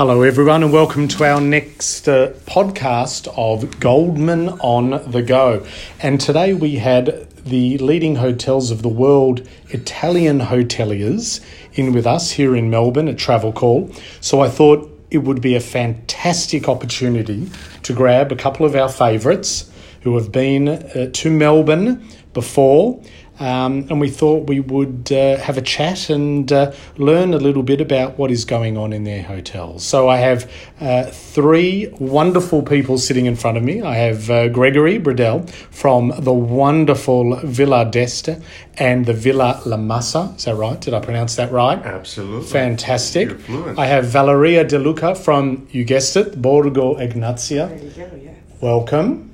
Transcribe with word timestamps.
Hello, 0.00 0.22
everyone, 0.22 0.62
and 0.62 0.72
welcome 0.72 1.08
to 1.08 1.24
our 1.24 1.42
next 1.42 2.08
uh, 2.08 2.28
podcast 2.46 3.28
of 3.36 3.78
Goldman 3.80 4.48
on 4.60 5.10
the 5.10 5.20
Go. 5.20 5.66
And 6.00 6.18
today 6.18 6.54
we 6.54 6.76
had 6.76 7.28
the 7.44 7.76
leading 7.76 8.16
hotels 8.16 8.70
of 8.70 8.80
the 8.80 8.88
world, 8.88 9.46
Italian 9.68 10.40
hoteliers, 10.40 11.44
in 11.74 11.92
with 11.92 12.06
us 12.06 12.30
here 12.30 12.56
in 12.56 12.70
Melbourne 12.70 13.08
at 13.08 13.18
Travel 13.18 13.52
Call. 13.52 13.92
So 14.22 14.40
I 14.40 14.48
thought 14.48 14.88
it 15.10 15.18
would 15.18 15.42
be 15.42 15.54
a 15.54 15.60
fantastic 15.60 16.66
opportunity 16.66 17.50
to 17.82 17.92
grab 17.92 18.32
a 18.32 18.36
couple 18.36 18.64
of 18.64 18.74
our 18.74 18.88
favourites 18.88 19.70
who 20.00 20.16
have 20.16 20.32
been 20.32 20.66
uh, 20.66 21.10
to 21.12 21.30
Melbourne 21.30 22.08
before 22.32 23.02
um, 23.40 23.86
and 23.88 24.00
we 24.00 24.10
thought 24.10 24.48
we 24.48 24.60
would 24.60 25.10
uh, 25.10 25.38
have 25.38 25.56
a 25.56 25.62
chat 25.62 26.10
and 26.10 26.52
uh, 26.52 26.72
learn 26.98 27.32
a 27.34 27.38
little 27.38 27.62
bit 27.62 27.80
about 27.80 28.18
what 28.18 28.30
is 28.30 28.44
going 28.44 28.76
on 28.76 28.92
in 28.92 29.04
their 29.04 29.22
hotels. 29.22 29.82
So 29.82 30.08
I 30.08 30.18
have 30.18 30.50
uh, 30.80 31.04
three 31.06 31.88
wonderful 31.98 32.62
people 32.62 32.98
sitting 32.98 33.26
in 33.26 33.36
front 33.36 33.56
of 33.56 33.62
me. 33.64 33.80
I 33.80 33.94
have 33.94 34.30
uh, 34.30 34.48
Gregory 34.48 34.98
Bradell 35.00 35.48
from 35.70 36.12
the 36.18 36.32
wonderful 36.32 37.36
Villa 37.36 37.90
d'Este 37.90 38.40
and 38.76 39.06
the 39.06 39.14
Villa 39.14 39.60
La 39.64 39.78
Massa. 39.78 40.34
Is 40.36 40.44
that 40.44 40.56
right? 40.56 40.78
Did 40.78 40.92
I 40.92 41.00
pronounce 41.00 41.36
that 41.36 41.50
right? 41.50 41.78
Absolutely. 41.78 42.46
Fantastic. 42.46 43.30
I 43.78 43.86
have 43.86 44.04
Valeria 44.04 44.64
De 44.64 44.78
Luca 44.78 45.14
from, 45.14 45.66
you 45.70 45.84
guessed 45.84 46.16
it, 46.16 46.40
Borgo 46.40 46.96
Egnazia. 46.96 47.68
There 47.68 47.78
you 47.78 47.90
go, 47.90 48.20
yeah. 48.22 48.34
Welcome. 48.60 49.29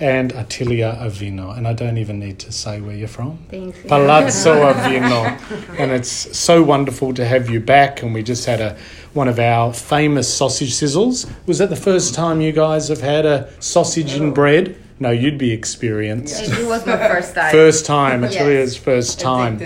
And 0.00 0.32
Attilia 0.32 0.98
Avino. 1.00 1.56
And 1.56 1.66
I 1.68 1.72
don't 1.72 1.98
even 1.98 2.18
need 2.18 2.38
to 2.40 2.52
say 2.52 2.80
where 2.80 2.94
you're 2.96 3.08
from. 3.08 3.38
Thanks. 3.50 3.78
Palazzo 3.86 4.54
Avino. 4.72 5.78
And 5.78 5.92
it's 5.92 6.10
so 6.36 6.62
wonderful 6.62 7.12
to 7.14 7.24
have 7.24 7.50
you 7.50 7.60
back. 7.60 8.02
And 8.02 8.14
we 8.14 8.22
just 8.22 8.46
had 8.46 8.60
a 8.60 8.76
one 9.14 9.28
of 9.28 9.38
our 9.38 9.72
famous 9.74 10.32
sausage 10.32 10.72
sizzles. 10.72 11.30
Was 11.46 11.58
that 11.58 11.68
the 11.70 11.76
first 11.76 12.14
time 12.14 12.40
you 12.40 12.52
guys 12.52 12.88
have 12.88 13.00
had 13.02 13.26
a 13.26 13.52
sausage 13.60 14.14
and 14.14 14.34
bread? 14.34 14.76
No, 14.98 15.10
you'd 15.10 15.36
be 15.38 15.50
experienced. 15.52 16.42
It 16.42 16.66
was 16.66 16.86
my 16.86 16.96
first 16.96 17.34
time. 17.34 17.50
First 17.50 17.86
time, 17.86 18.22
Yes. 18.22 18.36
Attilia's 18.36 18.76
first 18.76 19.20
time. 19.20 19.58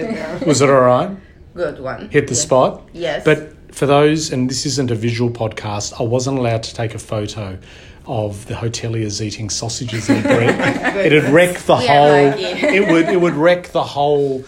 Was 0.46 0.62
it 0.62 0.68
all 0.70 0.80
right? 0.80 1.11
Good 1.55 1.78
one. 1.80 2.08
Hit 2.11 2.27
the 2.27 2.33
Yes. 2.34 2.42
spot? 2.42 2.89
Yes. 2.92 3.22
But 3.24 3.52
for 3.74 3.86
those, 3.86 4.33
and 4.33 4.48
this 4.50 4.64
isn't 4.66 4.91
a 4.91 4.94
visual 4.94 5.30
podcast, 5.30 6.00
I 6.00 6.05
wasn't 6.05 6.39
allowed 6.39 6.62
to 6.64 6.74
take 6.74 6.94
a 6.94 6.98
photo 6.98 7.58
of 8.06 8.46
the 8.46 8.54
hoteliers 8.54 9.20
eating 9.20 9.50
sausages 9.50 10.08
and 10.08 10.22
bread. 10.22 10.96
It'd 11.06 11.24
wreck 11.24 11.58
the 11.58 11.76
We 11.76 11.88
are 11.88 12.08
whole. 12.08 12.26
lucky. 12.30 12.42
It 12.44 12.88
would. 12.92 13.08
It 13.08 13.20
would 13.20 13.34
wreck 13.34 13.68
the 13.68 13.82
whole 13.84 14.44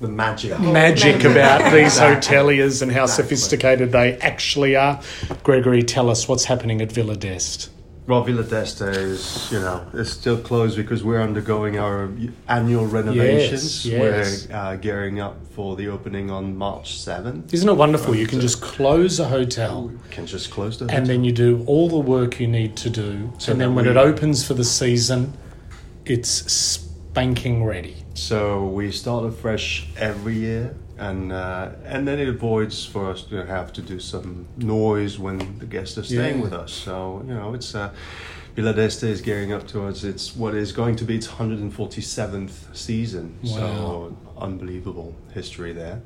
The 0.00 0.08
magic. 0.08 0.58
magic 0.60 1.24
about 1.24 1.72
these 1.72 1.96
Exactly. 1.98 2.36
hoteliers 2.36 2.82
and 2.82 2.90
how 2.92 3.04
Exactly. 3.04 3.24
sophisticated 3.24 3.92
they 3.92 4.16
actually 4.18 4.76
are. 4.76 5.00
Gregory, 5.44 5.82
tell 5.82 6.10
us 6.10 6.26
what's 6.28 6.44
happening 6.44 6.80
at 6.82 6.90
Villa 6.92 7.16
d'Este. 7.16 7.70
Well, 8.06 8.22
Villa 8.22 8.42
d'Este 8.42 8.82
is, 8.82 9.50
you 9.50 9.60
know, 9.60 9.86
it's 9.94 10.10
still 10.10 10.36
closed 10.36 10.76
because 10.76 11.02
we're 11.02 11.22
undergoing 11.22 11.78
our 11.78 12.10
annual 12.48 12.84
renovations. 12.86 13.86
yes. 13.86 14.46
We're 14.46 14.54
uh, 14.56 14.76
gearing 14.76 15.20
up 15.20 15.36
for 15.52 15.74
the 15.74 15.88
opening 15.88 16.30
on 16.30 16.54
March 16.54 16.98
7th. 16.98 17.54
Isn't 17.54 17.66
it 17.68 17.72
wonderful? 17.72 18.14
You 18.14 18.26
can 18.26 18.40
just 18.42 18.60
close 18.60 19.18
a 19.20 19.24
hotel. 19.28 19.88
We 19.88 20.10
can 20.10 20.26
just 20.26 20.50
close 20.50 20.78
the 20.78 20.86
and 20.94 21.06
then 21.06 21.24
you 21.24 21.32
do 21.32 21.64
all 21.66 21.88
the 21.88 21.98
work 21.98 22.38
you 22.40 22.46
need 22.46 22.76
to 22.78 22.90
do. 22.90 23.32
So 23.38 23.52
and 23.52 23.60
then 23.60 23.74
when 23.74 23.86
we- 23.86 23.92
it 23.92 23.96
opens 23.96 24.46
for 24.46 24.52
the 24.52 24.64
season, 24.64 25.32
it's 26.04 26.28
spanking 26.52 27.64
ready. 27.64 27.96
So 28.12 28.66
we 28.66 28.90
start 28.92 29.24
afresh 29.24 29.86
every 29.96 30.34
year, 30.34 30.74
and 30.98 31.32
uh, 31.32 31.70
and 31.84 32.06
then 32.06 32.18
it 32.20 32.28
avoids 32.28 32.84
for 32.86 33.10
us 33.10 33.22
to 33.24 33.44
have 33.46 33.72
to 33.72 33.82
do 33.82 33.98
some 33.98 34.46
noise 34.56 35.18
when 35.18 35.58
the 35.58 35.66
guests 35.66 35.98
are 35.98 36.04
staying 36.04 36.36
Yeah. 36.38 36.42
with 36.44 36.52
us. 36.52 36.72
So 36.72 37.22
you 37.26 37.34
know, 37.34 37.54
it's 37.54 37.74
uh, 37.74 37.90
Villa 38.54 38.72
d'Este 38.72 39.04
is 39.04 39.20
gearing 39.20 39.52
up 39.52 39.66
towards 39.66 40.04
its 40.04 40.36
what 40.36 40.54
is 40.54 40.72
going 40.72 40.96
to 40.96 41.04
be 41.04 41.16
its 41.16 41.26
147th 41.28 42.74
season. 42.76 43.34
Wow. 43.42 43.50
So 43.50 44.16
unbelievable 44.38 45.14
history 45.32 45.72
there. 45.72 46.00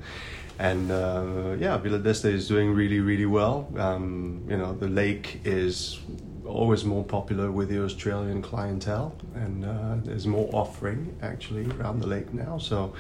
And 0.59 0.91
uh, 0.91 1.55
yeah, 1.59 1.77
Villa 1.79 1.99
d'Este 1.99 2.27
is 2.27 2.49
doing 2.49 2.75
really, 2.75 3.01
really 3.01 3.27
well. 3.27 3.69
Um, 3.77 4.43
you 4.49 4.57
know, 4.57 4.73
the 4.73 4.89
lake 4.89 5.41
is 5.45 6.01
always 6.45 6.85
more 6.85 7.05
popular 7.05 7.51
with 7.53 7.69
the 7.69 7.85
Australian 7.85 8.41
clientele, 8.43 9.15
and 9.35 9.65
uh, 9.65 9.97
there's 10.03 10.27
more 10.27 10.49
offering 10.53 11.15
actually 11.23 11.67
around 11.79 12.01
the 12.01 12.07
lake 12.09 12.33
now. 12.33 12.59
So, 12.59 12.95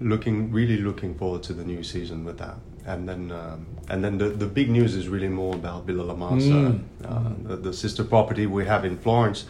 looking 0.00 0.50
really 0.52 0.78
looking 0.78 1.14
forward 1.14 1.42
to 1.44 1.52
the 1.52 1.64
new 1.64 1.82
season 1.82 2.24
with 2.24 2.38
that. 2.38 2.56
And 2.86 3.08
then, 3.08 3.30
um, 3.30 3.66
and 3.88 4.02
then 4.02 4.18
the, 4.18 4.30
the 4.30 4.46
big 4.46 4.70
news 4.70 4.94
is 4.94 5.06
really 5.08 5.28
more 5.28 5.54
about 5.54 5.84
Villa 5.86 6.02
La 6.02 6.14
Massa, 6.14 6.46
Mm. 6.46 6.82
uh, 7.04 7.48
the, 7.48 7.56
the 7.56 7.72
sister 7.72 8.04
property 8.04 8.46
we 8.46 8.64
have 8.66 8.84
in 8.84 8.98
Florence. 8.98 9.44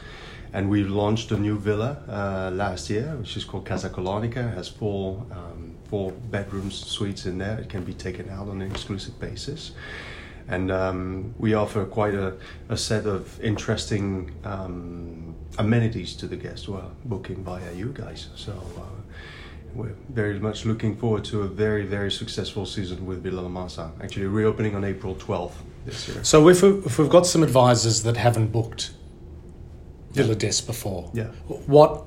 And 0.52 0.68
we 0.68 0.82
launched 0.82 1.30
a 1.30 1.38
new 1.38 1.56
villa 1.56 2.02
uh, 2.08 2.50
last 2.52 2.90
year, 2.90 3.14
which 3.20 3.36
is 3.36 3.44
called 3.44 3.64
Casa 3.66 3.88
Colonica. 3.88 4.50
It 4.50 4.54
has 4.54 4.68
four 4.68 5.24
um, 5.30 5.76
four 5.88 6.10
bedrooms, 6.10 6.74
suites 6.74 7.24
in 7.26 7.38
there. 7.38 7.58
It 7.60 7.68
can 7.68 7.84
be 7.84 7.94
taken 7.94 8.28
out 8.28 8.48
on 8.48 8.60
an 8.60 8.68
exclusive 8.70 9.18
basis, 9.20 9.70
and 10.48 10.72
um, 10.72 11.34
we 11.38 11.54
offer 11.54 11.84
quite 11.84 12.14
a, 12.14 12.34
a 12.68 12.76
set 12.76 13.06
of 13.06 13.40
interesting 13.40 14.32
um, 14.44 15.36
amenities 15.58 16.16
to 16.16 16.26
the 16.26 16.36
guests 16.36 16.66
who 16.66 16.74
are 16.74 16.90
booking 17.04 17.44
via 17.44 17.72
you 17.72 17.92
guys. 17.94 18.28
So. 18.34 18.52
Uh, 18.76 18.82
we're 19.74 19.94
very 20.08 20.38
much 20.38 20.64
looking 20.66 20.96
forward 20.96 21.24
to 21.26 21.42
a 21.42 21.46
very, 21.48 21.84
very 21.86 22.10
successful 22.10 22.66
season 22.66 23.06
with 23.06 23.22
Villa 23.22 23.40
La 23.40 23.48
Massa. 23.48 23.92
Actually, 24.02 24.26
reopening 24.26 24.74
on 24.74 24.84
April 24.84 25.14
12th 25.14 25.52
this 25.86 26.08
year. 26.08 26.22
So 26.24 26.48
if, 26.48 26.62
we, 26.62 26.70
if 26.70 26.98
we've 26.98 27.08
got 27.10 27.26
some 27.26 27.42
advisors 27.42 28.02
that 28.02 28.16
haven't 28.16 28.48
booked 28.52 28.92
Villa 30.12 30.34
d'Este 30.34 30.66
before, 30.66 31.10
Yeah. 31.14 31.26
what 31.66 32.04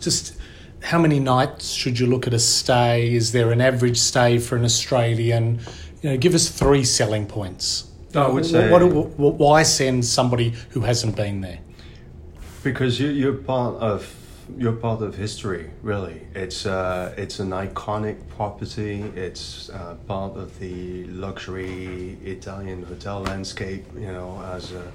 just 0.00 0.36
how 0.82 0.98
many 0.98 1.20
nights 1.20 1.70
should 1.72 1.98
you 1.98 2.06
look 2.06 2.26
at 2.26 2.32
a 2.34 2.38
stay? 2.38 3.12
Is 3.14 3.32
there 3.32 3.52
an 3.52 3.60
average 3.60 3.98
stay 3.98 4.38
for 4.38 4.56
an 4.56 4.64
Australian? 4.64 5.60
You 6.02 6.10
know, 6.10 6.16
give 6.16 6.34
us 6.34 6.48
three 6.48 6.84
selling 6.84 7.26
points. 7.26 7.90
I 8.14 8.26
would 8.28 8.46
say- 8.46 8.70
What, 8.70 8.82
what, 9.18 9.34
why 9.34 9.62
send 9.62 10.04
somebody 10.04 10.54
who 10.70 10.80
hasn't 10.80 11.16
been 11.16 11.42
there? 11.42 11.58
Because 12.62 12.98
you, 12.98 13.08
you're 13.08 13.34
part 13.34 13.76
of 13.76 14.14
you're 14.58 14.72
part 14.72 15.02
of 15.02 15.14
history, 15.14 15.70
really. 15.82 16.22
It's 16.34 16.66
uh, 16.66 17.14
it's 17.16 17.40
an 17.40 17.50
iconic 17.50 18.16
property. 18.28 19.02
It's 19.14 19.70
uh, 19.70 19.96
part 20.06 20.36
of 20.36 20.58
the 20.58 21.04
luxury 21.06 22.18
Italian 22.24 22.82
hotel 22.82 23.20
landscape. 23.20 23.84
You 23.94 24.12
know, 24.12 24.42
as 24.54 24.72
a, 24.72 24.92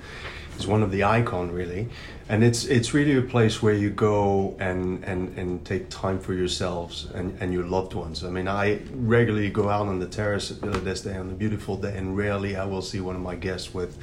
one 0.67 0.81
of 0.81 0.91
the 0.91 1.03
icon, 1.03 1.51
really. 1.51 1.87
And 2.29 2.43
it's 2.43 2.65
it's 2.65 2.93
really 2.93 3.17
a 3.17 3.21
place 3.21 3.61
where 3.61 3.73
you 3.73 3.89
go 3.89 4.55
and, 4.59 5.03
and, 5.03 5.37
and 5.37 5.63
take 5.65 5.89
time 5.89 6.19
for 6.19 6.33
yourselves 6.33 7.07
and, 7.13 7.37
and 7.41 7.53
your 7.53 7.65
loved 7.65 7.93
ones. 7.93 8.23
I 8.23 8.29
mean, 8.29 8.47
I 8.47 8.79
regularly 8.93 9.49
go 9.49 9.69
out 9.69 9.87
on 9.87 9.99
the 9.99 10.07
terrace 10.07 10.51
at 10.51 10.57
Villa 10.57 10.79
d'Este 10.79 11.07
on 11.07 11.29
a 11.29 11.33
beautiful 11.33 11.77
day, 11.77 11.95
and 11.97 12.17
rarely 12.17 12.55
I 12.55 12.65
will 12.65 12.81
see 12.81 12.99
one 12.99 13.15
of 13.15 13.21
my 13.21 13.35
guests 13.35 13.73
with 13.73 13.97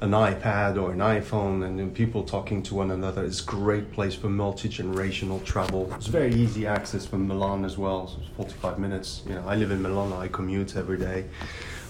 an 0.00 0.12
iPad 0.12 0.80
or 0.80 0.92
an 0.92 0.98
iPhone 0.98 1.64
and 1.64 1.92
people 1.92 2.22
talking 2.22 2.62
to 2.62 2.74
one 2.74 2.92
another. 2.92 3.24
It's 3.24 3.42
a 3.42 3.44
great 3.44 3.92
place 3.92 4.14
for 4.14 4.28
multi 4.28 4.68
generational 4.68 5.44
travel. 5.44 5.92
It's 5.94 6.06
very 6.06 6.32
easy 6.34 6.66
access 6.66 7.04
from 7.04 7.26
Milan 7.26 7.64
as 7.64 7.76
well. 7.76 8.06
So 8.06 8.18
it's 8.20 8.30
45 8.36 8.78
minutes. 8.78 9.22
You 9.26 9.34
know, 9.34 9.44
I 9.46 9.56
live 9.56 9.72
in 9.72 9.82
Milan. 9.82 10.12
I 10.12 10.28
commute 10.28 10.76
every 10.76 10.98
day. 10.98 11.24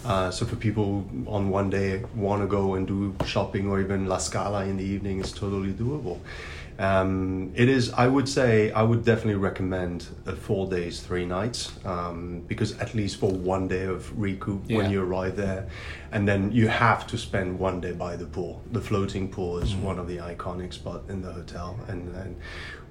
Uh, 0.04 0.30
so 0.30 0.46
for 0.46 0.56
people 0.56 1.06
on 1.26 1.50
one 1.50 1.68
day 1.68 2.02
want 2.14 2.40
to 2.40 2.46
go 2.46 2.74
and 2.74 2.86
do 2.86 3.14
shopping 3.26 3.68
or 3.68 3.80
even 3.80 4.06
La 4.06 4.16
Scala 4.16 4.64
in 4.64 4.78
the 4.78 4.84
evening, 4.84 5.20
it's 5.20 5.32
totally 5.32 5.72
doable. 5.72 6.18
Um, 6.78 7.52
it 7.56 7.68
is. 7.68 7.92
I 7.92 8.06
would 8.06 8.28
say 8.28 8.70
I 8.70 8.82
would 8.82 9.04
definitely 9.04 9.34
recommend 9.34 10.06
a 10.26 10.36
four 10.36 10.68
days, 10.68 11.00
three 11.00 11.26
nights, 11.26 11.72
um, 11.84 12.44
because 12.46 12.78
at 12.78 12.94
least 12.94 13.18
for 13.18 13.30
one 13.32 13.66
day 13.66 13.84
of 13.84 14.16
recoup 14.18 14.62
Yeah. 14.68 14.78
when 14.78 14.90
you 14.90 15.02
arrive 15.02 15.36
there, 15.36 15.66
and 16.12 16.28
then 16.28 16.52
you 16.52 16.68
have 16.68 17.06
to 17.08 17.18
spend 17.18 17.58
one 17.58 17.80
day 17.80 17.92
by 17.92 18.14
the 18.14 18.26
pool. 18.26 18.62
The 18.70 18.80
floating 18.80 19.28
pool 19.28 19.58
is 19.58 19.74
one 19.74 19.98
of 19.98 20.06
the 20.06 20.18
iconic 20.18 20.72
spots 20.72 21.10
in 21.10 21.20
the 21.22 21.32
hotel, 21.32 21.76
and, 21.88 22.14
and 22.14 22.36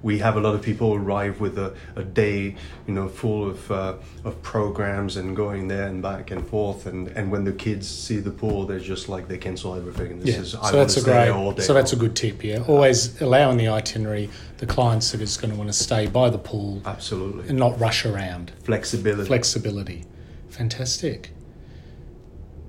we 0.02 0.18
have 0.20 0.36
a 0.36 0.40
lot 0.40 0.54
of 0.54 0.62
people 0.62 0.94
arrive 0.94 1.40
with 1.40 1.58
a, 1.58 1.74
a 1.96 2.04
day, 2.04 2.54
you 2.86 2.94
know, 2.94 3.08
full 3.08 3.50
of 3.50 3.70
uh, 3.70 3.94
of 4.24 4.40
programs 4.42 5.16
and 5.16 5.34
going 5.34 5.66
there 5.66 5.88
and 5.88 6.00
back 6.00 6.30
and 6.30 6.46
forth, 6.46 6.86
and, 6.86 7.08
and 7.08 7.30
when 7.32 7.42
the 7.44 7.52
kids 7.52 7.88
see 7.88 8.18
the 8.18 8.30
pool, 8.30 8.64
they're 8.64 8.78
just 8.78 9.08
like 9.08 9.26
they 9.26 9.38
cancel 9.38 9.74
everything. 9.74 10.12
And 10.12 10.22
this 10.22 10.34
Yeah, 10.36 10.40
is 10.42 10.50
so 10.52 10.58
I 10.60 10.70
that's 10.70 10.72
a 10.72 10.76
want 10.76 10.88
to 10.90 11.00
stay 11.00 11.10
great. 11.10 11.28
all 11.30 11.52
day. 11.52 11.62
So 11.62 11.74
that's 11.74 11.92
a 11.92 11.96
good 11.96 12.14
tip. 12.14 12.44
Yeah, 12.44 12.62
always 12.68 13.20
allow 13.20 13.50
in 13.50 13.56
the 13.56 13.68
itinerary 13.68 14.30
the 14.58 14.66
clients 14.66 15.10
that 15.12 15.20
is 15.20 15.36
going 15.36 15.50
to 15.50 15.56
want 15.56 15.68
to 15.68 15.72
stay 15.76 16.06
by 16.06 16.30
the 16.30 16.38
pool 16.38 16.80
absolutely 16.86 17.48
and 17.48 17.58
not 17.58 17.78
rush 17.80 18.04
around. 18.06 18.52
flexibility. 18.62 19.26
Flexibility, 19.26 20.04
fantastic. 20.48 21.30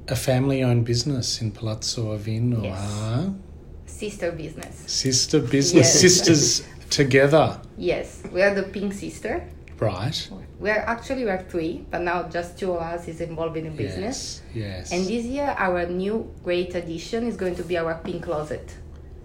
A 0.08 0.16
family-owned 0.16 0.86
business 0.86 1.40
in 1.42 1.52
Palazzo 1.52 2.18
Avino, 2.18 2.64
Yes. 2.64 2.80
huh? 2.80 3.30
Sister 3.86 4.32
business. 4.32 4.76
Sister 4.88 5.40
business, 5.40 5.86
Yes. 5.94 6.02
sisters 6.02 6.64
together. 6.90 7.60
Yes, 7.78 8.24
we 8.32 8.42
are 8.42 8.54
the 8.54 8.64
pink 8.64 8.94
sister. 8.94 9.48
Right. 9.80 10.30
We're 10.60 10.74
actually 10.74 11.24
we're 11.24 11.42
three, 11.44 11.86
but 11.90 12.02
now 12.02 12.24
just 12.24 12.60
two 12.60 12.74
of 12.74 12.82
us 12.82 13.08
is 13.08 13.22
involved 13.22 13.56
in 13.56 13.64
the 13.64 13.70
business. 13.70 14.42
Yes. 14.54 14.90
yes. 14.90 14.92
And 14.92 15.08
this 15.08 15.26
year, 15.26 15.56
our 15.58 15.86
new 15.86 16.30
great 16.44 16.76
addition 16.76 17.26
is 17.26 17.38
going 17.38 17.56
to 17.56 17.64
be 17.64 17.78
our 17.78 17.96
pink 18.04 18.24
closet. 18.24 18.76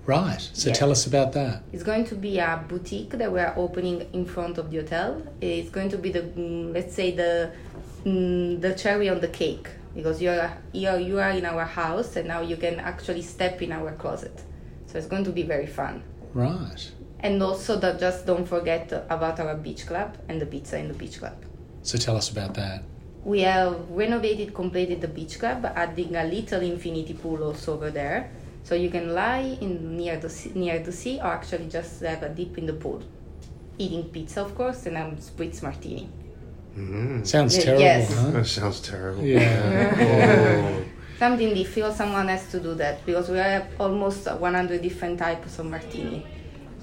Right. 0.07 0.41
So 0.53 0.69
Yeah. 0.69 0.75
tell 0.75 0.91
us 0.93 1.07
about 1.07 1.33
that. 1.33 1.63
It's 1.73 1.83
going 1.83 2.05
to 2.07 2.15
be 2.15 2.39
a 2.39 2.63
boutique 2.69 3.11
that 3.11 3.33
we 3.33 3.41
are 3.41 3.55
opening 3.57 4.07
in 4.13 4.27
front 4.27 4.59
of 4.59 4.71
the 4.71 4.77
hotel. 4.79 5.23
It's 5.41 5.71
going 5.71 5.89
to 5.91 5.99
be 5.99 6.13
the 6.13 6.23
mm, 6.23 6.73
let's 6.73 6.95
say 6.95 7.11
the 7.11 7.51
mm, 8.05 8.61
the 8.61 8.75
cherry 8.75 9.09
on 9.09 9.21
the 9.21 9.29
cake 9.29 9.69
because 9.95 10.21
you 10.21 10.31
are 10.31 10.53
you 10.73 10.89
are, 10.89 11.01
you 11.01 11.19
are 11.19 11.31
in 11.31 11.47
our 11.47 11.65
house 11.65 12.17
and 12.17 12.29
now 12.29 12.43
you 12.43 12.57
can 12.57 12.79
actually 12.81 13.23
step 13.23 13.63
in 13.63 13.73
our 13.73 13.93
closet. 13.93 14.43
So 14.87 14.99
it's 14.99 15.07
going 15.09 15.25
to 15.25 15.33
be 15.33 15.43
very 15.43 15.67
fun. 15.67 16.03
Right. 16.35 16.93
And 17.25 17.43
also 17.43 17.76
that 17.81 17.99
just 17.99 18.26
don't 18.26 18.47
forget 18.47 18.93
about 19.09 19.41
our 19.41 19.56
beach 19.56 19.87
club 19.87 20.19
and 20.29 20.38
the 20.38 20.44
pizza 20.44 20.79
in 20.79 20.88
the 20.88 20.94
beach 20.94 21.19
club. 21.19 21.43
So 21.82 21.97
tell 21.97 22.19
us 22.19 22.31
about 22.31 22.53
that. 22.55 22.85
We 23.25 23.41
have 23.41 23.88
renovated, 23.88 24.53
completed 24.53 25.00
the 25.00 25.09
beach 25.09 25.38
club, 25.38 25.65
adding 25.75 26.15
a 26.17 26.25
little 26.25 26.61
infinity 26.61 27.15
pool 27.15 27.43
also 27.43 27.73
over 27.73 27.91
there, 27.91 28.31
so 28.62 28.75
you 28.75 28.91
can 28.91 29.15
lie 29.15 29.56
in 29.62 29.97
near 29.97 30.19
the 30.19 30.29
sea, 30.29 30.53
near 30.55 30.81
the 30.81 30.93
sea, 30.93 31.19
or 31.19 31.32
actually 31.32 31.71
just 31.71 32.03
have 32.03 32.23
a 32.23 32.29
dip 32.29 32.59
in 32.59 32.67
the 32.67 32.75
pool, 32.75 33.03
eating 33.79 34.05
pizza, 34.05 34.43
of 34.43 34.55
course, 34.55 34.85
and 34.85 34.99
um, 34.99 35.17
spritz 35.17 35.62
martini. 35.62 36.06
Mm. 36.77 37.27
Sounds 37.27 37.56
terrible, 37.56 37.81
yes. 37.81 38.15
huh? 38.15 38.31
That 38.32 38.47
sounds 38.47 38.81
terrible. 38.81 39.23
Yeah. 39.23 39.94
Oh. 39.99 40.85
Something 41.19 41.55
they 41.55 41.65
feel 41.65 41.91
someone 41.91 42.29
has 42.29 42.50
to 42.50 42.61
do 42.61 42.75
that 42.75 43.06
because 43.06 43.31
we 43.31 43.38
have 43.38 43.69
almost 43.81 44.27
100 44.27 44.82
different 44.82 45.19
types 45.19 45.59
of 45.59 45.67
martini. 45.67 46.27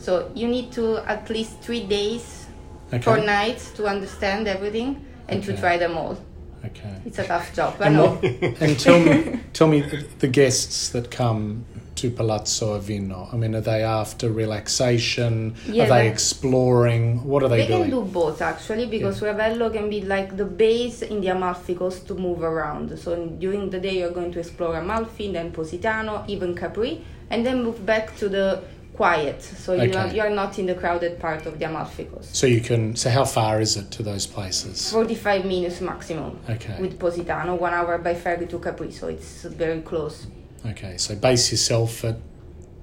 So 0.01 0.31
you 0.33 0.47
need 0.47 0.71
to 0.73 0.97
at 1.05 1.29
least 1.29 1.61
three 1.61 1.85
days, 1.85 2.47
Okay. 2.93 3.01
four 3.03 3.19
nights 3.19 3.71
to 3.77 3.85
understand 3.85 4.47
everything 4.47 4.89
and 5.29 5.43
to 5.45 5.55
try 5.55 5.77
them 5.77 5.95
all. 5.97 6.17
Okay. 6.65 6.93
It's 7.05 7.19
a 7.19 7.25
tough 7.25 7.55
job, 7.55 7.73
And, 7.81 7.97
what, 7.97 8.23
and 8.63 8.79
tell 8.79 8.99
me, 8.99 9.39
tell 9.53 9.67
me 9.67 9.81
the 10.19 10.27
guests 10.27 10.89
that 10.89 11.09
come 11.09 11.65
to 11.95 12.09
Palazzo 12.11 12.79
Avino. 12.79 13.31
I 13.33 13.37
mean, 13.37 13.55
are 13.55 13.61
they 13.61 13.83
after 13.83 14.29
relaxation? 14.31 15.55
Yeah, 15.67 15.85
are 15.85 15.87
they 15.89 16.01
they- 16.03 16.09
exploring? 16.09 17.23
What 17.23 17.43
are 17.43 17.49
they, 17.49 17.67
doing? 17.67 17.69
They 17.69 17.77
doing? 17.89 17.91
can 17.91 18.05
do 18.07 18.11
both 18.11 18.41
actually 18.41 18.87
because 18.87 19.21
Ravello 19.21 19.71
can 19.71 19.89
be 19.89 20.01
like 20.01 20.35
the 20.37 20.45
base 20.45 21.01
in 21.03 21.21
the 21.21 21.27
Amalfi 21.29 21.75
Coast 21.75 22.07
to 22.07 22.13
move 22.15 22.41
around. 22.43 22.97
So 22.99 23.09
during 23.39 23.69
the 23.69 23.79
day 23.79 23.99
you're 23.99 24.11
going 24.19 24.31
to 24.33 24.39
explore 24.39 24.75
Amalfi, 24.77 25.31
then 25.31 25.51
Positano, 25.51 26.23
even 26.27 26.55
Capri, 26.55 27.03
and 27.29 27.45
then 27.45 27.63
move 27.63 27.85
back 27.85 28.15
to 28.17 28.27
the 28.29 28.61
quiet. 29.01 29.41
So 29.41 29.73
you 29.73 29.93
are, 29.99 30.07
you 30.15 30.21
are 30.21 30.29
not 30.41 30.59
in 30.59 30.65
the 30.71 30.75
crowded 30.75 31.13
part 31.19 31.47
of 31.47 31.53
the 31.57 31.65
Amalfi 31.65 32.05
Coast. 32.05 32.35
so 32.35 32.45
you 32.55 32.61
can. 32.61 32.95
So 32.95 33.09
how 33.09 33.25
far 33.25 33.59
is 33.59 33.75
it 33.81 33.87
to 33.97 34.03
those 34.03 34.25
places? 34.27 34.91
45 34.91 35.45
minutes 35.45 35.81
maximum 35.81 36.33
Okay. 36.55 36.77
with 36.79 36.99
Positano, 36.99 37.55
one 37.55 37.73
hour 37.73 37.97
by 37.97 38.13
ferry 38.13 38.45
to 38.53 38.59
Capri, 38.59 38.91
so 38.91 39.07
it's 39.07 39.43
very 39.63 39.81
close. 39.81 40.27
Okay. 40.71 40.93
So 40.97 41.15
base 41.15 41.51
yourself 41.53 41.91
at 42.09 42.17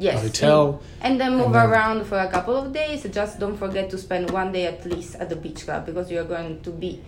Yes. 0.07 0.17
a 0.17 0.21
hotel. 0.27 0.81
And 1.07 1.21
then 1.21 1.33
move 1.37 1.47
And 1.47 1.55
then- 1.55 1.71
around 1.71 1.99
for 2.11 2.19
a 2.19 2.31
couple 2.37 2.57
of 2.63 2.67
days. 2.73 3.01
Just 3.21 3.39
don't 3.43 3.57
forget 3.65 3.87
to 3.91 3.99
spend 4.07 4.25
one 4.41 4.51
day 4.57 4.65
at 4.67 4.81
least 4.93 5.13
at 5.23 5.29
the 5.33 5.37
beach 5.45 5.61
club 5.67 5.87
because 5.89 6.07
you're 6.13 6.31
going 6.37 6.53
to 6.67 6.71
be 6.85 7.01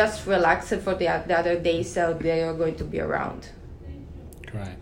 just 0.00 0.26
relaxed 0.26 0.74
for 0.86 0.94
the, 1.00 1.06
the 1.28 1.34
other 1.40 1.56
days 1.70 1.96
uh, 1.96 2.00
out 2.06 2.18
there 2.20 2.36
you're 2.42 2.58
going 2.64 2.76
to 2.82 2.84
be 2.94 3.00
around. 3.08 3.40
Great. 4.52 4.78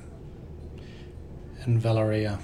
And 1.64 1.80
Valeria, 1.80 2.38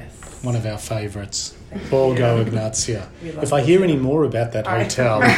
Yes. 0.00 0.42
one 0.42 0.56
of 0.56 0.66
our 0.66 0.78
favourites, 0.78 1.54
Borgo 1.90 2.42
Egnazia. 2.44 3.06
If 3.22 3.52
I 3.52 3.60
hear 3.60 3.82
any 3.84 3.96
more 3.96 4.24
about 4.24 4.52
that 4.52 4.66
hotel, 4.66 5.20
I 5.22 5.28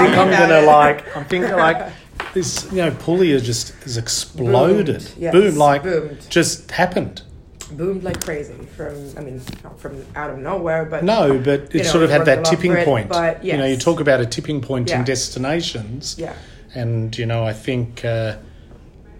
think 0.00 0.16
I'm 0.16 0.30
gonna 0.30 0.62
like. 0.66 1.16
I'm 1.16 1.24
thinking 1.24 1.52
like 1.52 1.92
this. 2.34 2.66
You 2.70 2.78
know, 2.78 2.90
Puglia 2.90 3.40
just 3.40 3.72
has 3.84 3.96
exploded. 3.96 4.86
Boomed, 4.98 5.14
yes, 5.18 5.32
Boom! 5.32 5.56
Like 5.56 5.82
boomed. 5.82 6.26
just 6.30 6.70
happened. 6.70 7.22
Boomed 7.72 8.02
like 8.02 8.20
crazy 8.24 8.54
from, 8.76 9.16
I 9.16 9.20
mean, 9.20 9.40
not 9.62 9.78
from 9.78 10.04
out 10.16 10.30
of 10.30 10.38
nowhere, 10.38 10.84
but 10.84 11.04
No, 11.04 11.38
but 11.38 11.72
it 11.72 11.74
know, 11.74 11.82
sort 11.84 12.02
of 12.02 12.10
had 12.10 12.24
that 12.24 12.44
tipping 12.44 12.72
it, 12.72 12.84
point. 12.84 13.08
but 13.08 13.44
You 13.44 13.56
know, 13.56 13.64
you 13.64 13.76
talk 13.76 14.00
about 14.00 14.20
a 14.20 14.26
tipping 14.26 14.60
point 14.60 14.90
in 14.90 15.04
destinations, 15.04 16.16
yeah. 16.18 16.34
and 16.74 17.16
you 17.16 17.26
know, 17.26 17.44
I 17.44 17.52
think 17.52 18.04
uh, 18.04 18.38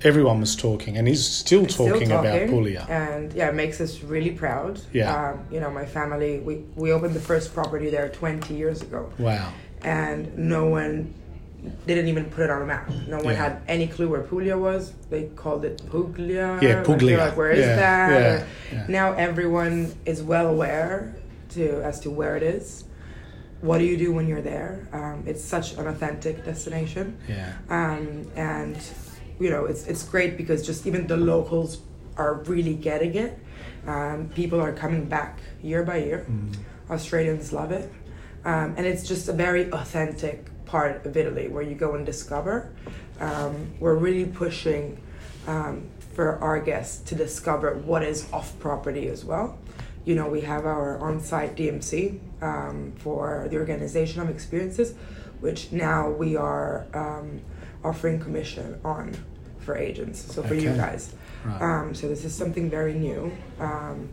everyone 0.02 0.40
was 0.40 0.56
talking, 0.56 0.96
and 0.96 1.06
he's 1.06 1.24
still 1.26 1.68
Still 1.68 1.88
talking, 1.90 2.10
about 2.10 2.24
Puglia. 2.48 2.86
And 2.88 3.32
yeah, 3.32 3.48
it 3.48 3.54
makes 3.54 3.80
us 3.80 4.02
really 4.02 4.30
proud. 4.30 4.80
Yeah. 4.92 5.14
Um, 5.32 5.44
you 5.50 5.60
know, 5.60 5.70
my 5.70 5.84
family, 5.86 6.40
we, 6.40 6.56
we 6.76 6.92
opened 6.92 7.14
the 7.14 7.20
first 7.20 7.52
property 7.54 7.90
there 7.90 8.08
20 8.08 8.54
years 8.54 8.82
ago, 8.82 9.12
Wow. 9.18 9.52
and 9.82 10.36
no 10.38 10.66
one 10.66 11.14
didn't 11.86 12.08
even 12.08 12.24
put 12.26 12.44
it 12.44 12.50
on 12.50 12.62
a 12.62 12.66
map. 12.66 12.88
No 13.06 13.16
one 13.18 13.34
Yeah. 13.34 13.48
had 13.48 13.62
any 13.68 13.86
clue 13.86 14.08
where 14.08 14.22
Puglia 14.22 14.56
was. 14.56 14.92
They 15.10 15.24
called 15.36 15.64
it 15.66 15.82
Puglia. 15.90 16.58
Yeah, 16.62 16.82
Puglia. 16.82 17.18
Like, 17.18 17.36
where 17.36 17.50
is 17.50 17.60
Yeah, 17.66 17.76
that? 17.76 18.46
yeah. 18.72 18.84
Now 18.88 19.12
everyone 19.12 19.94
is 20.06 20.22
well 20.22 20.46
aware 20.48 21.14
to 21.50 21.82
as 21.82 22.00
to 22.00 22.10
where 22.10 22.36
it 22.36 22.42
is. 22.42 22.84
What 23.60 23.76
do 23.76 23.84
you 23.84 23.98
do 23.98 24.10
when 24.10 24.26
you're 24.26 24.40
there? 24.40 24.88
Um, 24.90 25.24
it's 25.26 25.44
such 25.44 25.74
an 25.76 25.86
authentic 25.86 26.46
destination, 26.46 27.18
Yeah. 27.28 27.52
um, 27.68 28.26
and 28.36 28.78
you 29.40 29.50
know 29.50 29.64
it's 29.64 29.86
it's 29.86 30.04
great 30.04 30.36
because 30.36 30.64
just 30.64 30.86
even 30.86 31.06
the 31.06 31.16
locals 31.16 31.78
are 32.16 32.34
really 32.44 32.74
getting 32.74 33.14
it. 33.14 33.38
Um, 33.86 34.28
people 34.34 34.60
are 34.60 34.72
coming 34.72 35.06
back 35.06 35.40
year 35.62 35.82
by 35.82 35.96
year. 35.96 36.26
Mm. 36.30 36.54
Australians 36.90 37.52
love 37.52 37.72
it, 37.72 37.90
um, 38.44 38.74
and 38.76 38.86
it's 38.86 39.08
just 39.08 39.28
a 39.28 39.32
very 39.32 39.72
authentic 39.72 40.46
part 40.66 41.04
of 41.06 41.16
Italy 41.16 41.48
where 41.48 41.62
you 41.62 41.74
go 41.74 41.94
and 41.94 42.04
discover. 42.04 42.72
Um, 43.18 43.72
we're 43.80 43.96
really 43.96 44.26
pushing 44.26 45.00
um, 45.46 45.88
for 46.14 46.38
our 46.38 46.60
guests 46.60 47.00
to 47.08 47.14
discover 47.14 47.74
what 47.74 48.02
is 48.02 48.30
off 48.32 48.58
property 48.60 49.08
as 49.08 49.24
well. 49.24 49.58
You 50.04 50.14
know, 50.14 50.28
we 50.28 50.42
have 50.42 50.66
our 50.66 50.98
on 50.98 51.20
site 51.20 51.56
DMC 51.56 52.20
um, 52.42 52.92
for 52.98 53.46
the 53.50 53.56
organization 53.56 54.20
of 54.20 54.28
experiences, 54.28 54.94
which 55.40 55.72
now 55.72 56.10
we 56.10 56.36
are 56.36 56.86
um, 56.94 57.40
offering 57.84 58.18
commission 58.20 58.78
on 58.84 59.14
for 59.58 59.76
agents, 59.76 60.20
so 60.34 60.42
for 60.42 60.54
you 60.54 60.70
guys. 60.70 61.14
Right. 61.44 61.62
Um, 61.62 61.94
so 61.94 62.08
this 62.08 62.24
is 62.24 62.34
something 62.34 62.68
very 62.70 62.94
new. 62.94 63.32
Um, 63.58 64.08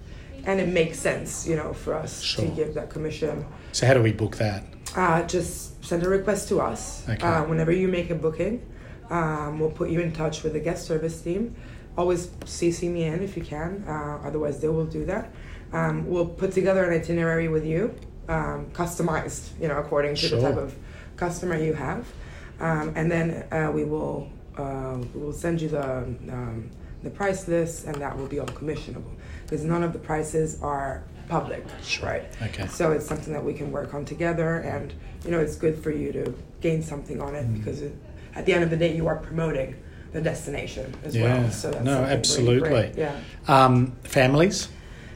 and 0.46 0.60
it 0.62 0.69
makes 0.69 1.00
sense, 1.00 1.48
you 1.48 1.56
know, 1.56 1.74
for 1.74 1.94
us 1.94 2.22
Sure. 2.22 2.46
to 2.46 2.52
give 2.52 2.74
that 2.75 2.90
commission. 2.90 3.46
So 3.74 3.86
how 3.86 3.94
do 3.94 4.02
we 4.02 4.14
book 4.14 4.38
that? 4.38 4.64
Uh, 4.96 5.24
just 5.24 5.84
send 5.84 6.04
a 6.04 6.10
request 6.10 6.48
to 6.50 6.62
us. 6.62 7.08
Okay. 7.10 7.25
Uh, 7.25 7.44
whenever 7.44 7.72
you 7.72 7.88
make 7.88 8.10
a 8.10 8.16
booking, 8.16 8.62
um, 9.10 9.60
we'll 9.60 9.72
put 9.72 9.90
you 9.90 10.00
in 10.00 10.12
touch 10.13 10.44
with 10.44 10.54
the 10.54 10.60
guest 10.60 10.86
service 10.86 11.20
team. 11.22 11.56
Always 11.98 12.27
CC 12.46 12.89
me 12.89 13.03
in 13.03 13.22
if 13.24 13.36
you 13.36 13.44
can. 13.44 13.84
Uh, 13.88 14.20
otherwise, 14.24 14.60
they 14.60 14.68
will 14.70 14.86
do 14.86 15.06
that. 15.06 15.34
Um, 15.74 16.08
we'll 16.08 16.25
put 16.27 16.53
together 16.53 16.86
an 16.89 16.94
itinerary 16.94 17.48
with 17.50 17.65
you, 17.65 17.94
um, 18.30 18.68
customized, 18.72 19.50
you 19.60 19.68
know, 19.68 19.77
according 19.77 20.15
to 20.15 20.27
Sure. 20.27 20.39
the 20.39 20.48
type 20.50 20.58
of 20.58 20.75
customer 21.18 21.58
you 21.58 21.74
have, 21.74 22.06
um, 22.60 22.94
and 22.96 23.12
then 23.12 23.46
uh, 23.52 23.72
we 23.72 23.84
will 23.84 24.30
uh, 24.58 24.98
we 25.14 25.22
will 25.22 25.34
send 25.34 25.62
you 25.62 25.70
the 25.70 25.84
um, 26.02 26.70
the 27.04 27.10
price 27.10 27.48
list, 27.48 27.86
and 27.86 27.96
that 27.96 28.18
will 28.18 28.28
be 28.28 28.40
all 28.40 28.48
commissionable 28.48 29.14
because 29.44 29.64
none 29.64 29.84
of 29.84 29.94
the 29.94 30.00
prices 30.00 30.60
are 30.62 31.04
public, 31.30 31.64
right? 32.02 32.26
Okay. 32.42 32.68
So 32.68 32.92
it's 32.92 33.06
something 33.06 33.34
that 33.34 33.44
we 33.44 33.54
can 33.54 33.72
work 33.72 33.94
on 33.94 34.06
together, 34.06 34.58
and 34.58 34.94
you 35.26 35.32
know, 35.32 35.40
it's 35.40 35.56
good 35.56 35.82
for 35.84 35.92
you 35.92 36.12
to 36.14 36.34
gain 36.62 36.82
something 36.82 37.22
on 37.22 37.36
it 37.36 37.46
Mm. 37.46 37.58
because 37.58 37.82
it, 37.82 37.94
at 38.36 38.46
the 38.46 38.54
end 38.54 38.64
of 38.64 38.70
the 38.70 38.78
day, 38.78 38.96
you 38.96 39.08
are 39.08 39.18
promoting 39.18 39.76
the 40.14 40.22
destination 40.22 40.94
as 41.04 41.16
Yeah. 41.16 41.24
well. 41.42 41.52
So 41.52 41.70
that's 41.72 41.84
No, 41.84 41.98
absolutely. 42.00 42.70
great. 42.70 42.96
Yeah. 42.98 43.12
Um, 43.48 43.94
families. 44.04 44.70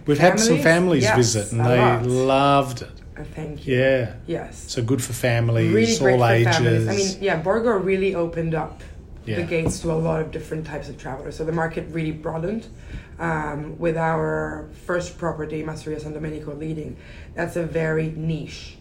We've 0.06 0.18
had 0.20 0.40
some 0.40 0.58
Families? 0.58 0.64
families 0.64 1.04
Yes, 1.04 1.16
visit, 1.18 1.52
and 1.52 1.66
they 1.66 1.78
lot. 1.80 2.06
loved 2.06 2.82
it. 2.82 2.90
Uh, 3.22 3.25
thank 3.36 3.68
you. 3.68 3.78
Yeah. 3.78 4.13
Yes. 4.28 4.66
So 4.68 4.84
good 4.84 5.04
for 5.04 5.13
families, 5.13 5.74
really 5.74 5.98
great 6.00 6.13
all 6.13 6.28
for 6.28 6.34
ages. 6.34 6.56
families. 6.56 6.88
I 6.88 6.96
mean, 6.96 7.24
yeah, 7.24 7.38
Borgo 7.42 7.72
really 7.78 8.16
opened 8.16 8.56
up 8.56 8.82
Yeah. 9.25 9.38
the 9.38 9.44
gates 9.44 9.80
to 9.82 9.92
a 9.92 9.94
lot 9.94 10.22
of 10.22 10.32
different 10.32 10.66
types 10.66 10.90
of 10.90 10.98
travelers. 10.98 11.36
So 11.36 11.46
the 11.46 11.51
market 11.51 11.86
really 11.92 12.12
broadened. 12.12 12.68
Um, 13.20 13.78
with 13.78 13.98
our 13.98 14.68
first 14.88 15.20
property, 15.20 15.62
Masseria 15.62 16.01
San 16.01 16.13
Domenico 16.13 16.56
leading, 16.56 16.98
that's 17.36 17.56
a 17.56 17.63
very 17.63 18.10
niche 18.18 18.78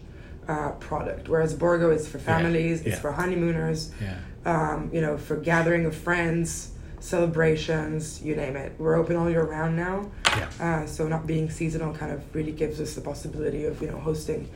uh, 0.47 0.71
product. 0.79 1.29
Whereas 1.29 1.53
Borgo 1.53 1.91
is 1.91 2.07
for 2.07 2.17
families, 2.17 2.81
yeah. 2.81 2.93
it's 2.93 2.99
for 2.99 3.11
honeymooners, 3.11 3.91
yeah. 4.01 4.17
um, 4.45 4.89
you 4.91 4.99
know, 4.99 5.15
for 5.17 5.35
gathering 5.35 5.85
of 5.85 5.95
friends, 5.95 6.71
celebrations, 7.01 8.21
you 8.23 8.35
name 8.35 8.55
it. 8.55 8.73
We're 8.77 8.95
open 8.95 9.15
all 9.15 9.29
year 9.29 9.43
round 9.43 9.75
now. 9.75 10.09
Yeah. 10.37 10.49
Uh, 10.59 10.85
so 10.85 11.07
not 11.07 11.25
being 11.27 11.49
seasonal 11.49 11.93
kind 11.93 12.11
of 12.11 12.23
really 12.35 12.51
gives 12.51 12.79
us 12.79 12.93
the 12.95 13.01
possibility 13.01 13.65
of, 13.65 13.81
you 13.81 13.89
know, 13.89 13.99
hosting 13.99 14.49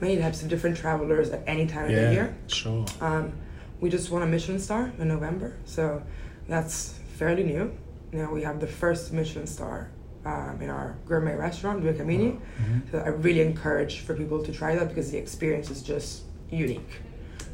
many 0.00 0.16
types 0.18 0.42
of 0.42 0.48
different 0.48 0.76
travelers 0.76 1.30
at 1.30 1.42
any 1.46 1.66
time 1.66 1.84
of 1.86 1.90
the 1.96 2.02
Yeah. 2.02 2.10
year. 2.12 2.34
Sure. 2.46 2.84
Um, 3.00 3.32
we 3.80 3.88
just 3.90 4.10
won 4.10 4.22
a 4.22 4.26
Michelin 4.26 4.58
star 4.60 4.92
in 4.98 5.08
November, 5.08 5.54
so 5.64 6.02
that's 6.48 6.94
fairly 7.16 7.44
new. 7.44 7.72
Know, 8.12 8.30
we 8.32 8.42
have 8.42 8.58
the 8.60 8.66
first 8.66 9.12
Michelin 9.12 9.46
star 9.46 9.90
um, 10.24 10.58
in 10.60 10.68
our 10.70 10.96
gourmet 11.06 11.34
restaurant, 11.36 11.82
Due 11.82 11.92
Camini. 11.92 12.38
Mhm. 12.60 12.90
So 12.90 12.98
I 12.98 13.08
really 13.08 13.40
encourage 13.40 14.00
for 14.00 14.14
people 14.14 14.42
to 14.44 14.52
try 14.52 14.74
that 14.74 14.88
because 14.88 15.10
the 15.10 15.18
experience 15.18 15.70
is 15.70 15.82
just 15.82 16.22
unique. 16.50 16.92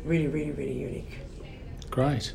really, 0.05 0.27
really, 0.27 0.51
really 0.51 0.79
unique. 0.91 1.13
Great. 1.91 2.35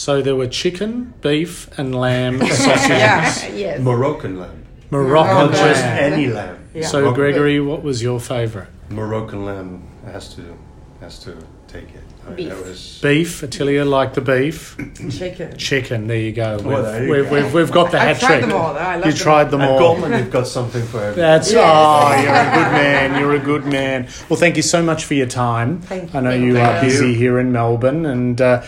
So 0.00 0.22
there 0.22 0.34
were 0.34 0.46
chicken, 0.46 1.12
beef, 1.20 1.68
and 1.78 1.94
lamb 1.94 2.38
sausages. 2.46 2.88
Yeah. 2.88 3.48
yes. 3.54 3.80
Moroccan 3.82 4.40
lamb. 4.40 4.64
Moroccan 4.90 5.50
Not 5.50 5.52
just 5.52 5.84
any 5.84 6.26
lamb. 6.28 6.56
Yeah. 6.72 6.86
So, 6.86 7.00
Moroccan- 7.02 7.14
Gregory, 7.16 7.60
what 7.60 7.82
was 7.82 8.02
your 8.02 8.18
favourite? 8.18 8.68
Moroccan 8.88 9.44
lamb 9.44 9.82
has 10.06 10.34
to 10.36 10.56
has 11.02 11.18
to 11.24 11.36
take 11.68 11.90
it. 11.94 12.00
I 12.26 12.30
mean, 12.30 12.36
Beef. 12.36 12.48
that 12.48 12.64
was 12.66 12.98
Beef. 13.02 13.40
Attilia 13.42 13.86
liked 13.86 14.14
the 14.14 14.22
beef. 14.22 14.74
Chicken. 15.10 15.56
Chicken. 15.58 16.06
There 16.06 16.16
you 16.16 16.32
go. 16.32 16.56
We've, 16.56 16.66
Well, 16.66 16.82
there 16.82 17.04
you 17.04 17.10
we've, 17.12 17.24
go. 17.28 17.34
We've, 17.34 17.54
we've 17.54 17.70
got 17.72 17.90
the 17.90 18.00
I 18.00 18.04
hat 18.04 18.20
tried 18.20 18.28
trick. 18.28 18.40
them 18.42 18.52
all, 18.52 18.72
though. 18.72 18.80
I 18.80 18.96
love 18.96 19.04
you 19.06 19.12
them 19.12 19.20
tried 19.20 19.50
them 19.50 19.60
At 19.60 19.68
all. 19.70 19.78
Goldman, 19.78 20.12
you've 20.18 20.30
got 20.30 20.46
something 20.46 20.82
for 20.86 20.96
everyone. 20.98 21.16
That's 21.18 21.52
Yes. 21.52 21.60
oh, 21.62 22.22
you're 22.22 22.32
a 22.34 22.54
good 22.54 22.72
man. 22.82 23.20
You're 23.20 23.34
a 23.34 23.38
good 23.38 23.66
man. 23.66 24.08
Well, 24.30 24.38
thank 24.40 24.56
you 24.56 24.62
so 24.62 24.82
much 24.82 25.04
for 25.04 25.12
your 25.12 25.26
time. 25.26 25.80
Thank 25.82 26.14
I 26.14 26.20
know 26.20 26.30
you. 26.30 26.54
you 26.54 26.58
are 26.58 26.80
busy 26.80 27.12
here 27.14 27.38
in 27.38 27.52
Melbourne, 27.52 28.06
and 28.06 28.40
uh, 28.40 28.62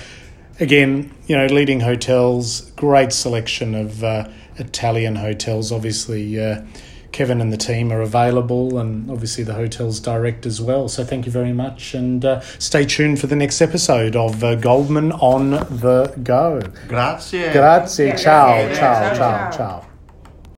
again, 0.63 1.13
you 1.27 1.37
know, 1.37 1.47
leading 1.47 1.81
hotels, 1.81 2.71
great 2.77 3.13
selection 3.13 3.75
of 3.75 4.03
uh, 4.05 4.29
Italian 4.57 5.17
hotels. 5.17 5.73
Obviously, 5.73 6.41
uh, 6.41 6.63
Kevin 7.11 7.41
and 7.41 7.53
the 7.53 7.57
team 7.59 7.93
are 7.93 8.01
available, 8.01 8.79
and 8.79 9.11
obviously 9.11 9.45
the 9.45 9.55
hotels 9.55 10.01
direct 10.01 10.47
as 10.47 10.61
well. 10.61 10.89
So 10.89 11.05
thank 11.05 11.27
you 11.27 11.33
very 11.33 11.53
much, 11.53 11.95
and 11.95 12.25
uh, 12.25 12.41
stay 12.59 12.87
tuned 12.87 13.21
for 13.21 13.27
the 13.27 13.37
next 13.37 13.61
episode 13.61 14.17
of 14.17 14.43
uh, 14.43 14.55
Goldman 14.55 15.13
on 15.13 15.51
the 15.51 16.15
Go. 16.23 16.63
Grazie. 16.89 17.51
Grazie. 17.53 18.05
Yeah, 18.05 18.17
Ciao. 18.17 18.47
grazie. 18.47 18.75
Ciao. 18.75 18.75
Ciao, 18.75 19.15
Ciao. 19.15 19.51
ciao. 19.51 19.51
Ciao. 19.81 19.92